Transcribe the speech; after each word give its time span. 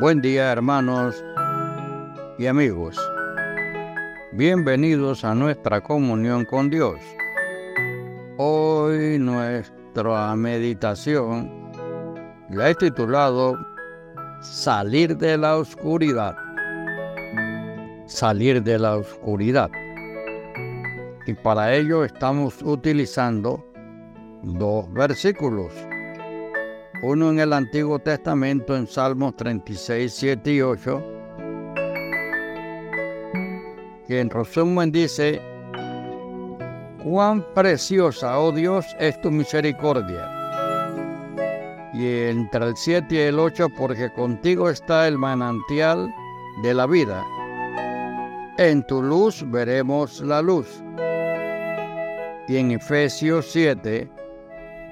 Buen 0.00 0.20
día 0.20 0.52
hermanos 0.52 1.24
y 2.38 2.46
amigos. 2.46 2.96
Bienvenidos 4.30 5.24
a 5.24 5.34
nuestra 5.34 5.80
comunión 5.80 6.44
con 6.44 6.70
Dios. 6.70 7.00
Hoy 8.36 9.18
nuestra 9.18 10.36
meditación 10.36 11.50
la 12.48 12.70
he 12.70 12.76
titulado 12.76 13.58
Salir 14.40 15.16
de 15.16 15.36
la 15.36 15.56
oscuridad. 15.56 16.36
Salir 18.06 18.62
de 18.62 18.78
la 18.78 18.98
oscuridad. 18.98 19.68
Y 21.26 21.34
para 21.34 21.74
ello 21.74 22.04
estamos 22.04 22.62
utilizando 22.62 23.68
dos 24.44 24.92
versículos 24.92 25.72
uno 27.02 27.30
en 27.30 27.38
el 27.38 27.52
Antiguo 27.52 27.98
Testamento 27.98 28.76
en 28.76 28.86
Salmos 28.86 29.36
36, 29.36 30.12
7 30.12 30.52
y 30.52 30.62
8, 30.62 31.02
que 34.06 34.20
en 34.20 34.30
resumen 34.30 34.90
dice, 34.90 35.40
cuán 37.04 37.44
preciosa, 37.54 38.38
oh 38.38 38.50
Dios, 38.50 38.84
es 38.98 39.20
tu 39.20 39.30
misericordia. 39.30 40.28
Y 41.94 42.30
entre 42.30 42.66
el 42.66 42.76
7 42.76 43.14
y 43.14 43.18
el 43.18 43.38
8, 43.38 43.68
porque 43.76 44.12
contigo 44.12 44.68
está 44.68 45.06
el 45.06 45.18
manantial 45.18 46.12
de 46.62 46.74
la 46.74 46.86
vida. 46.86 47.24
En 48.58 48.84
tu 48.86 49.02
luz 49.02 49.44
veremos 49.48 50.20
la 50.20 50.42
luz. 50.42 50.82
Y 52.48 52.56
en 52.56 52.72
Efesios 52.72 53.46
7, 53.52 54.10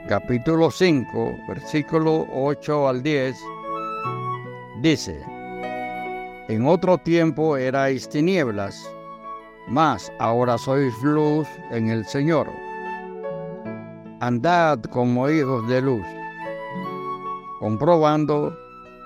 capítulo 0.09 0.71
5, 0.71 1.37
versículo 1.49 2.27
8 2.33 2.89
al 2.89 3.03
10, 3.03 3.37
dice, 4.81 5.21
En 6.49 6.65
otro 6.65 6.97
tiempo 6.99 7.57
erais 7.57 8.09
tinieblas, 8.09 8.89
mas 9.67 10.13
ahora 10.21 10.59
sois 10.59 10.95
luz 11.03 11.49
en 11.73 11.89
el 11.89 12.05
Señor. 12.07 12.49
Andad 14.21 14.81
como 14.85 15.29
hijos 15.29 15.67
de 15.69 15.83
luz, 15.83 16.07
comprobando 17.59 18.57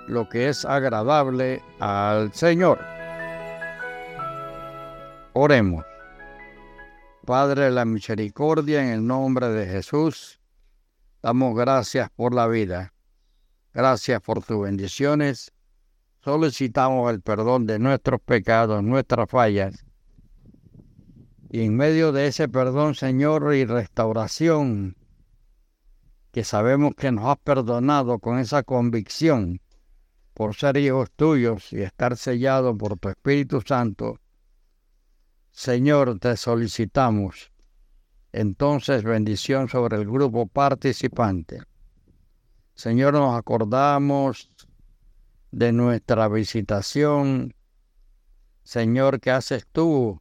lo 0.06 0.28
que 0.28 0.51
es 0.51 0.67
agradable 0.67 1.62
al 1.78 2.31
Señor. 2.34 2.78
Oremos. 5.33 5.84
Padre 7.25 7.65
de 7.65 7.71
la 7.71 7.84
misericordia, 7.84 8.83
en 8.83 8.89
el 8.89 9.06
nombre 9.06 9.48
de 9.48 9.67
Jesús, 9.67 10.40
Damos 11.23 11.55
gracias 11.55 12.09
por 12.11 12.35
la 12.35 12.47
vida. 12.47 12.95
Gracias 13.75 14.23
por 14.23 14.43
tus 14.43 14.63
bendiciones. 14.63 15.53
Solicitamos 16.25 17.12
el 17.12 17.21
perdón 17.21 17.67
de 17.67 17.79
nuestros 17.79 18.21
pecados, 18.23 18.83
nuestras 18.83 19.29
fallas. 19.29 19.85
Y 21.51 21.62
en 21.62 21.77
medio 21.77 22.12
de 22.12 22.27
ese 22.27 22.49
perdón, 22.49 22.95
Señor, 22.95 23.55
y 23.55 23.65
restauración, 23.65 24.97
que 26.33 26.45
sabemos 26.45 26.95
que 26.97 27.12
nos 27.12 27.27
has 27.27 27.39
perdonado 27.39 28.19
con 28.19 28.39
esa 28.39 28.62
convicción 28.62 29.61
por 30.33 30.55
ser 30.55 30.77
hijos 30.79 31.11
tuyos 31.11 31.73
y 31.73 31.83
estar 31.83 32.17
sellado 32.17 32.77
por 32.79 32.99
tu 32.99 33.09
Espíritu 33.11 33.61
Santo, 33.61 34.21
Señor, 35.51 36.19
te 36.19 36.37
solicitamos 36.37 37.51
entonces 38.33 39.03
bendición 39.03 39.69
sobre 39.69 39.97
el 39.97 40.06
grupo 40.06 40.47
participante. 40.47 41.61
Señor, 42.75 43.14
nos 43.14 43.37
acordamos 43.37 44.48
de 45.50 45.72
nuestra 45.72 46.28
visitación, 46.28 47.55
Señor, 48.62 49.20
que 49.20 49.31
haces 49.31 49.67
tú 49.70 50.20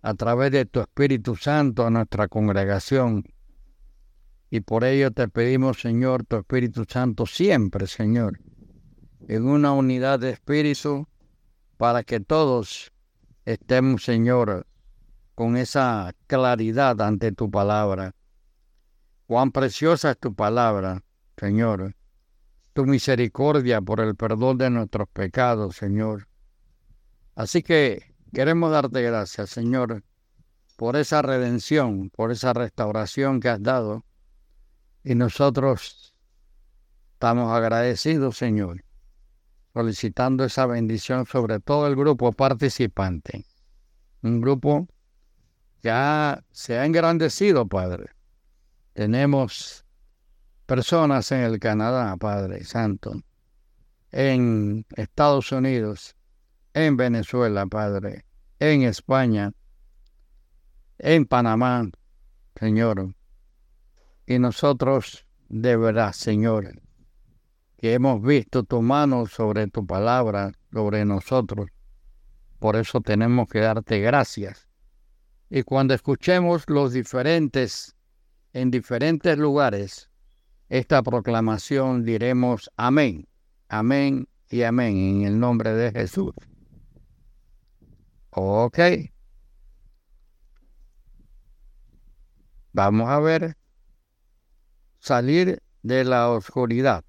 a 0.00 0.14
través 0.14 0.50
de 0.50 0.64
tu 0.64 0.80
Espíritu 0.80 1.36
Santo 1.36 1.86
a 1.86 1.90
nuestra 1.90 2.28
congregación. 2.28 3.24
Y 4.50 4.60
por 4.60 4.84
ello 4.84 5.10
te 5.10 5.28
pedimos, 5.28 5.80
Señor, 5.80 6.24
tu 6.24 6.36
Espíritu 6.36 6.84
Santo 6.88 7.26
siempre, 7.26 7.86
Señor, 7.86 8.40
en 9.28 9.46
una 9.46 9.72
unidad 9.72 10.18
de 10.18 10.30
espíritu, 10.30 11.06
para 11.76 12.02
que 12.02 12.20
todos 12.20 12.92
estemos, 13.44 14.04
Señor, 14.04 14.66
con 15.34 15.56
esa 15.56 16.12
claridad 16.26 17.00
ante 17.00 17.32
tu 17.32 17.50
palabra. 17.50 18.14
Cuán 19.26 19.50
preciosa 19.50 20.10
es 20.12 20.18
tu 20.18 20.34
palabra, 20.34 21.02
Señor. 21.36 21.94
Tu 22.72 22.84
misericordia 22.86 23.80
por 23.80 24.00
el 24.00 24.16
perdón 24.16 24.58
de 24.58 24.70
nuestros 24.70 25.08
pecados, 25.08 25.76
Señor. 25.76 26.28
Así 27.34 27.62
que 27.62 28.14
queremos 28.32 28.70
darte 28.72 29.02
gracias, 29.02 29.50
Señor, 29.50 30.02
por 30.76 30.96
esa 30.96 31.22
redención, 31.22 32.10
por 32.10 32.30
esa 32.30 32.52
restauración 32.52 33.40
que 33.40 33.48
has 33.48 33.62
dado. 33.62 34.04
Y 35.04 35.14
nosotros 35.14 36.14
estamos 37.14 37.52
agradecidos, 37.52 38.36
Señor, 38.36 38.84
solicitando 39.72 40.44
esa 40.44 40.66
bendición 40.66 41.26
sobre 41.26 41.60
todo 41.60 41.86
el 41.86 41.96
grupo 41.96 42.32
participante. 42.32 43.44
Un 44.22 44.40
grupo 44.40 44.88
ya 45.82 46.44
se 46.52 46.78
ha 46.78 46.86
engrandecido, 46.86 47.66
Padre. 47.66 48.10
Tenemos 48.92 49.84
personas 50.66 51.32
en 51.32 51.40
el 51.40 51.58
Canadá, 51.58 52.16
Padre 52.16 52.64
Santo, 52.64 53.20
en 54.12 54.86
Estados 54.96 55.50
Unidos, 55.50 56.14
en 56.74 56.96
Venezuela, 56.96 57.66
Padre, 57.66 58.24
en 58.60 58.82
España, 58.82 59.52
en 60.98 61.26
Panamá, 61.26 61.90
Señor. 62.54 63.14
Y 64.26 64.38
nosotros, 64.38 65.26
de 65.48 65.76
verdad, 65.76 66.12
Señor, 66.12 66.80
que 67.76 67.94
hemos 67.94 68.22
visto 68.22 68.62
tu 68.62 68.82
mano 68.82 69.26
sobre 69.26 69.66
tu 69.66 69.84
palabra, 69.84 70.52
sobre 70.72 71.04
nosotros. 71.04 71.66
Por 72.60 72.76
eso 72.76 73.00
tenemos 73.00 73.48
que 73.48 73.58
darte 73.58 73.98
gracias 73.98 74.68
y 75.54 75.64
cuando 75.64 75.92
escuchemos 75.92 76.64
los 76.66 76.94
diferentes, 76.94 77.94
en 78.54 78.70
diferentes 78.70 79.36
lugares, 79.36 80.08
esta 80.70 81.02
proclamación 81.02 82.06
diremos 82.06 82.70
amén, 82.78 83.28
amén 83.68 84.26
y 84.48 84.62
amén 84.62 84.96
en 84.96 85.22
el 85.26 85.38
nombre 85.38 85.74
de 85.74 85.92
Jesús. 85.92 86.32
Ok. 88.30 88.78
Vamos 92.72 93.10
a 93.10 93.20
ver 93.20 93.54
salir 95.00 95.62
de 95.82 96.04
la 96.04 96.30
oscuridad. 96.30 97.04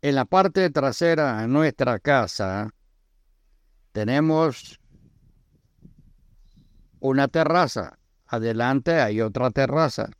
En 0.00 0.14
la 0.14 0.26
parte 0.26 0.70
trasera 0.70 1.40
de 1.40 1.48
nuestra 1.48 1.98
casa 1.98 2.72
tenemos 3.90 4.78
una 7.00 7.28
terraza. 7.28 7.98
Adelante 8.26 9.00
hay 9.00 9.20
otra 9.20 9.50
terraza. 9.50 10.10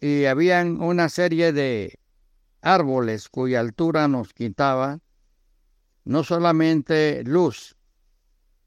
Y 0.00 0.26
habían 0.26 0.80
una 0.80 1.08
serie 1.08 1.52
de 1.52 1.98
árboles 2.60 3.28
cuya 3.28 3.60
altura 3.60 4.08
nos 4.08 4.32
quitaba 4.32 5.00
no 6.04 6.22
solamente 6.22 7.24
luz, 7.24 7.76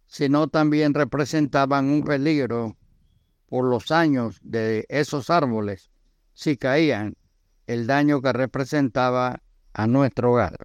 sino 0.07 0.47
también 0.47 0.93
representaban 0.93 1.89
un 1.89 2.03
peligro 2.03 2.77
por 3.47 3.65
los 3.65 3.91
años 3.91 4.39
de 4.41 4.85
esos 4.89 5.29
árboles 5.29 5.89
si 6.33 6.57
caían 6.57 7.15
el 7.67 7.87
daño 7.87 8.21
que 8.21 8.33
representaba 8.33 9.41
a 9.73 9.87
nuestro 9.87 10.33
hogar. 10.33 10.57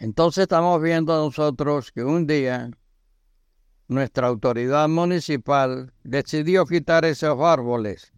Entonces 0.00 0.42
estamos 0.42 0.80
viendo 0.80 1.14
nosotros 1.14 1.92
que 1.92 2.02
un 2.02 2.26
día 2.26 2.70
nuestra 3.86 4.28
autoridad 4.28 4.88
municipal 4.88 5.92
decidió 6.04 6.64
quitar 6.64 7.04
esos 7.04 7.38
árboles. 7.38 8.10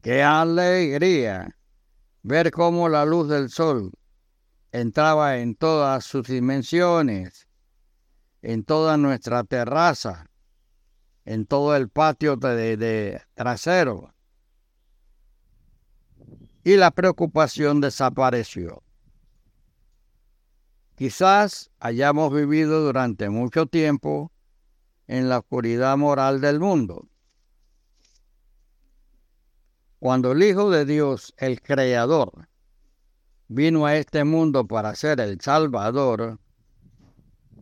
Qué 0.00 0.22
alegría 0.22 1.58
ver 2.22 2.52
cómo 2.52 2.88
la 2.88 3.04
luz 3.04 3.28
del 3.28 3.50
sol 3.50 3.90
entraba 4.70 5.38
en 5.38 5.56
todas 5.56 6.04
sus 6.04 6.28
dimensiones, 6.28 7.48
en 8.42 8.62
toda 8.62 8.96
nuestra 8.96 9.42
terraza, 9.42 10.30
en 11.24 11.46
todo 11.46 11.74
el 11.74 11.88
patio 11.88 12.36
de, 12.36 12.76
de 12.76 13.22
trasero. 13.34 14.14
Y 16.62 16.76
la 16.76 16.92
preocupación 16.92 17.80
desapareció. 17.80 18.83
Quizás 20.96 21.72
hayamos 21.80 22.32
vivido 22.32 22.84
durante 22.84 23.28
mucho 23.28 23.66
tiempo 23.66 24.30
en 25.08 25.28
la 25.28 25.38
oscuridad 25.38 25.96
moral 25.96 26.40
del 26.40 26.60
mundo. 26.60 27.08
Cuando 29.98 30.32
el 30.32 30.42
Hijo 30.44 30.70
de 30.70 30.84
Dios, 30.84 31.34
el 31.36 31.60
Creador, 31.62 32.48
vino 33.48 33.86
a 33.86 33.96
este 33.96 34.22
mundo 34.22 34.68
para 34.68 34.94
ser 34.94 35.18
el 35.18 35.40
Salvador, 35.40 36.38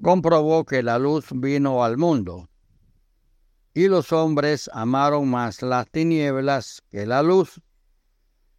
comprobó 0.02 0.66
que 0.66 0.82
la 0.82 0.98
luz 0.98 1.26
vino 1.30 1.84
al 1.84 1.96
mundo. 1.96 2.50
Y 3.72 3.88
los 3.88 4.12
hombres 4.12 4.68
amaron 4.74 5.30
más 5.30 5.62
las 5.62 5.88
tinieblas 5.90 6.82
que 6.90 7.06
la 7.06 7.22
luz, 7.22 7.62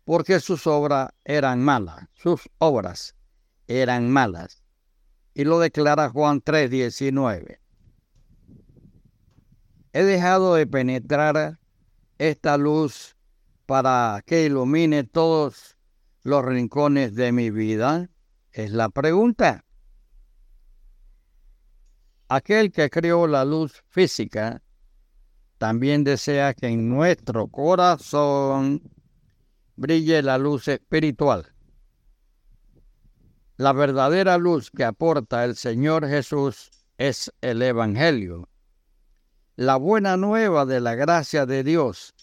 porque 0.03 0.39
sus 0.39 0.65
obras 0.65 1.11
eran 1.23 1.63
malas, 1.63 2.07
sus 2.15 2.49
obras 2.57 3.15
eran 3.67 4.09
malas. 4.09 4.62
Y 5.33 5.43
lo 5.45 5.59
declara 5.59 6.09
Juan 6.09 6.41
3:19. 6.41 7.59
He 9.93 10.03
dejado 10.03 10.55
de 10.55 10.65
penetrar 10.67 11.59
esta 12.17 12.57
luz 12.57 13.15
para 13.65 14.23
que 14.25 14.45
ilumine 14.45 15.03
todos 15.03 15.77
los 16.23 16.43
rincones 16.43 17.15
de 17.15 17.31
mi 17.31 17.49
vida? 17.51 18.09
Es 18.51 18.71
la 18.71 18.89
pregunta. 18.89 19.65
Aquel 22.29 22.71
que 22.71 22.89
creó 22.89 23.27
la 23.27 23.45
luz 23.45 23.83
física 23.87 24.61
también 25.57 26.03
desea 26.03 26.53
que 26.53 26.67
en 26.67 26.89
nuestro 26.89 27.47
corazón 27.47 28.81
brille 29.75 30.21
la 30.21 30.37
luz 30.37 30.67
espiritual. 30.67 31.52
La 33.57 33.73
verdadera 33.73 34.37
luz 34.37 34.71
que 34.71 34.83
aporta 34.83 35.45
el 35.45 35.55
Señor 35.55 36.07
Jesús 36.07 36.71
es 36.97 37.31
el 37.41 37.61
Evangelio, 37.61 38.49
la 39.55 39.75
buena 39.75 40.17
nueva 40.17 40.65
de 40.65 40.79
la 40.79 40.95
gracia 40.95 41.45
de 41.45 41.63
Dios 41.63 42.13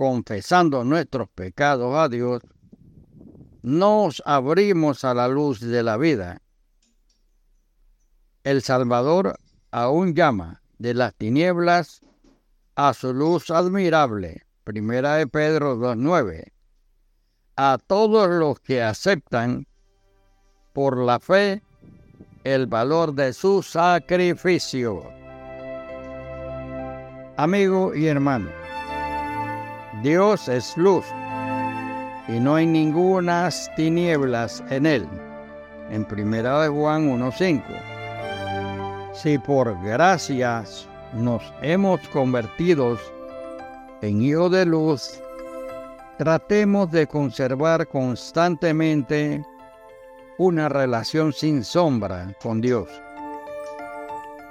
confesando 0.00 0.82
nuestros 0.82 1.28
pecados 1.28 1.94
a 1.94 2.08
Dios, 2.08 2.40
nos 3.60 4.22
abrimos 4.24 5.04
a 5.04 5.12
la 5.12 5.28
luz 5.28 5.60
de 5.60 5.82
la 5.82 5.98
vida. 5.98 6.40
El 8.42 8.62
Salvador 8.62 9.38
aún 9.70 10.14
llama 10.14 10.62
de 10.78 10.94
las 10.94 11.14
tinieblas 11.16 12.00
a 12.76 12.94
su 12.94 13.12
luz 13.12 13.50
admirable. 13.50 14.46
Primera 14.64 15.16
de 15.16 15.26
Pedro 15.26 15.76
2.9. 15.76 16.50
A 17.56 17.78
todos 17.86 18.28
los 18.28 18.60
que 18.60 18.82
aceptan 18.82 19.66
por 20.72 20.96
la 20.96 21.20
fe 21.20 21.62
el 22.44 22.66
valor 22.66 23.14
de 23.14 23.32
su 23.32 23.62
sacrificio. 23.62 25.02
Amigo 27.36 27.94
y 27.94 28.06
hermano, 28.06 28.50
Dios 30.02 30.48
es 30.48 30.76
luz 30.76 31.04
y 32.28 32.38
no 32.38 32.54
hay 32.54 32.66
ningunas 32.66 33.70
tinieblas 33.76 34.62
en 34.70 34.86
él. 34.86 35.08
En 35.90 36.04
primera 36.04 36.62
de 36.62 36.68
Juan 36.68 37.10
1.5. 37.10 37.62
Si 39.12 39.36
por 39.38 39.78
gracias 39.82 40.88
nos 41.12 41.42
hemos 41.60 42.00
convertido 42.08 42.96
en 44.00 44.22
hijos 44.22 44.52
de 44.52 44.64
luz, 44.64 45.20
tratemos 46.20 46.90
de 46.90 47.06
conservar 47.06 47.88
constantemente 47.88 49.42
una 50.36 50.68
relación 50.68 51.32
sin 51.32 51.64
sombra 51.64 52.36
con 52.42 52.60
Dios. 52.60 52.90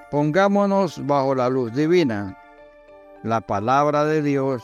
Pongámonos 0.10 1.06
bajo 1.06 1.36
la 1.36 1.48
luz 1.48 1.71
divina, 1.75 2.36
la 3.21 3.39
palabra 3.39 4.04
de 4.06 4.24
Dios, 4.24 4.63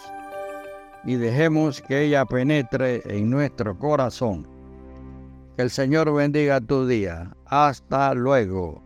y 1.03 1.13
dejemos 1.13 1.79
que 1.79 2.05
ella 2.05 2.25
penetre 2.25 3.03
en 3.05 3.29
nuestro 3.29 3.77
corazón. 3.77 4.47
Que 5.55 5.61
el 5.61 5.69
Señor 5.69 6.11
bendiga 6.11 6.59
tu 6.59 6.87
día. 6.87 7.35
Hasta 7.45 8.15
luego. 8.15 8.84